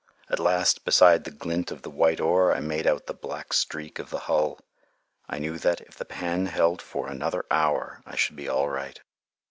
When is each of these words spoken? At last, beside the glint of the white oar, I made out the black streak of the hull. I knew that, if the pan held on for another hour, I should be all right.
At 0.31 0.39
last, 0.39 0.83
beside 0.83 1.25
the 1.25 1.29
glint 1.29 1.69
of 1.69 1.83
the 1.83 1.91
white 1.91 2.19
oar, 2.19 2.51
I 2.55 2.59
made 2.59 2.87
out 2.87 3.05
the 3.05 3.13
black 3.13 3.53
streak 3.53 3.99
of 3.99 4.09
the 4.09 4.21
hull. 4.25 4.59
I 5.29 5.37
knew 5.37 5.59
that, 5.59 5.79
if 5.81 5.95
the 5.95 6.05
pan 6.05 6.47
held 6.47 6.79
on 6.79 6.85
for 6.85 7.07
another 7.07 7.45
hour, 7.51 8.01
I 8.03 8.15
should 8.15 8.35
be 8.35 8.49
all 8.49 8.67
right. 8.67 8.99